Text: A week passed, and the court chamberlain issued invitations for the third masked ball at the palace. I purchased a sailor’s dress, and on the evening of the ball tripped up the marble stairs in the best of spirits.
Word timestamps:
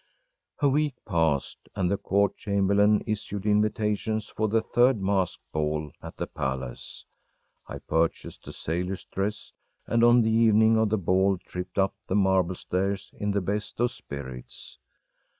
A 0.61 0.67
week 0.67 0.95
passed, 1.05 1.69
and 1.75 1.91
the 1.91 1.95
court 1.97 2.35
chamberlain 2.35 3.03
issued 3.05 3.45
invitations 3.45 4.27
for 4.29 4.47
the 4.47 4.59
third 4.59 4.99
masked 4.99 5.43
ball 5.51 5.91
at 6.01 6.17
the 6.17 6.25
palace. 6.25 7.05
I 7.67 7.77
purchased 7.77 8.47
a 8.47 8.51
sailor’s 8.51 9.05
dress, 9.05 9.53
and 9.85 10.03
on 10.03 10.23
the 10.23 10.31
evening 10.31 10.75
of 10.75 10.89
the 10.89 10.97
ball 10.97 11.37
tripped 11.37 11.77
up 11.77 11.93
the 12.07 12.15
marble 12.15 12.55
stairs 12.55 13.13
in 13.19 13.29
the 13.29 13.41
best 13.41 13.79
of 13.79 13.91
spirits. 13.91 14.79